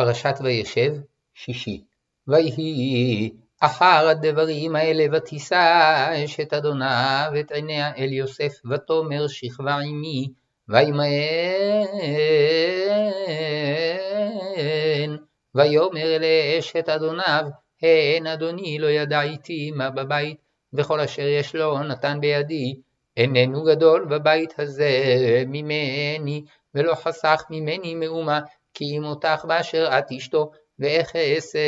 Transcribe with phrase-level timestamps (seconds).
[0.00, 0.94] פרשת וישב,
[1.34, 1.84] שישי.
[2.28, 10.28] ויהי אחר הדברים האלה ותישא אשת אדוניו את עיניה אל יוסף ותאמר שכבה עמי
[10.68, 11.06] וימאן
[15.54, 17.44] ויאמר לאשת אדוניו
[17.82, 20.38] הן אדוני לא ידע איתי מה בבית
[20.72, 22.74] וכל אשר יש לו נתן בידי
[23.16, 24.90] איננו גדול בבית הזה
[25.46, 26.44] ממני
[26.74, 28.40] ולא חסך ממני מאומה
[28.74, 31.58] כי אם אותך באשר את אשתו, ואיך אעשה?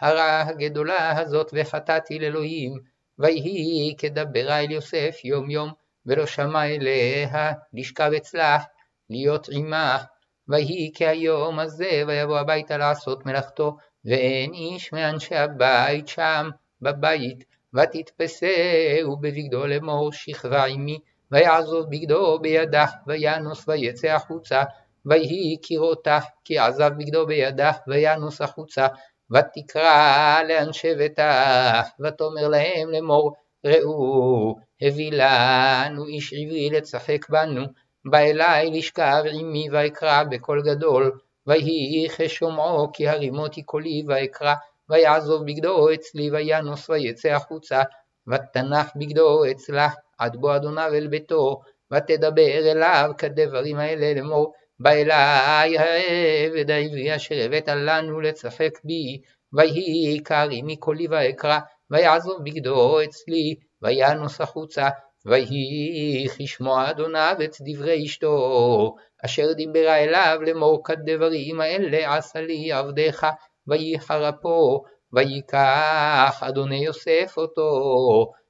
[0.00, 2.78] הרעה הגדולה הזאת וחטאתי לאלוהים,
[3.18, 5.72] ויהי כדברה אל יוסף יום יום,
[6.06, 8.62] ולא שמע אליה לשכב אצלך,
[9.10, 10.04] להיות עמך,
[10.48, 16.50] ויהי כהיום הזה, ויבוא הביתה לעשות מלאכתו, ואין איש מאנשי הבית שם,
[16.82, 17.44] בבית,
[17.74, 20.98] ותתפסהו בבגדו לאמור שכבה עמי,
[21.32, 24.62] ויעזוב בגדו בידך, וינוס ויצא החוצה,
[25.06, 28.86] ויהי כראותך, כי עזב בגדו בידך, וינוס החוצה,
[29.30, 33.32] ותקרא לאנשי ביתך, ותאמר להם לאמור,
[33.66, 37.62] ראו, הביא לנו איש עברי לצחק בנו,
[38.04, 44.54] בא אלי לשכב עמי ואקרא בקול גדול, ויהי כשומעו כי הרימותי קולי ואקרא,
[44.88, 47.82] ויעזוב בגדו אצלי וינוס ויצא החוצה,
[48.28, 51.60] ותנח בגדו אצלה עד בוא אדוניו אל ביתו,
[51.92, 59.20] ותדבר אליו כדברים האלה לאמור, בא אלי העבד העברי אשר הבאת לנו לצחק בי,
[59.52, 61.58] ויהי קרי מקולי ואקרא,
[61.90, 64.88] ויעזוב בגדו אצלי, וינוס החוצה,
[65.26, 68.94] ויהי כשמוע אדוניו את דברי אשתו,
[69.24, 73.26] אשר דיברה אליו לאמור כדברים האלה עשה לי עבדך,
[73.66, 74.82] וייחר אפו,
[75.12, 77.70] ויקח אדוני יוסף אותו,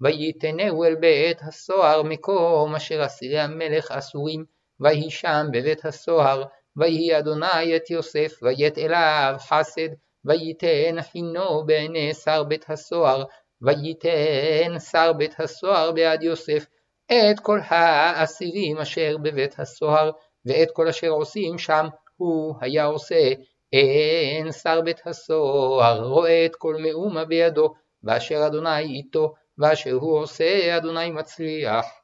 [0.00, 4.44] ויתנהו אל בית הסוהר מקום אשר אסירי המלך אסורים,
[4.82, 6.44] ויהי שם בבית הסוהר,
[6.76, 9.88] ויהי אדוני את יוסף, ויית אליו חסד,
[10.24, 13.24] וייתן חינו בעיני שר בית הסוהר,
[13.62, 16.66] וייתן שר בית הסוהר בעד יוסף,
[17.12, 20.10] את כל האסירים אשר בבית הסוהר,
[20.46, 23.32] ואת כל אשר עושים שם, הוא היה עושה.
[23.72, 30.76] אין שר בית הסוהר רואה את כל מאומה בידו, ואשר אדוני איתו, ואשר הוא עושה
[30.76, 32.01] אדוני מצליח.